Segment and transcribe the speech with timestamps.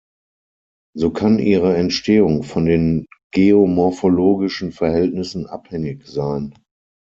[0.97, 3.05] So kann ihre Entstehung von den
[3.35, 6.55] geomorphologischen Verhältnissen abhängig sein.